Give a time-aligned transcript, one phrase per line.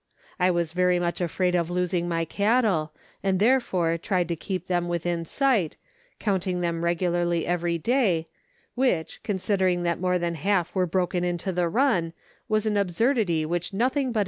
[0.39, 4.87] I was very much afraid of losing my cattle, and therefore tried to keep them
[4.87, 5.77] within sight,
[6.17, 8.27] counting them regularly every day,
[8.73, 12.13] which, tonsidering that more than half were broken into the run,
[12.49, 14.19] was an absurdity which nothing but 170 Letters from Victorian Pioneers.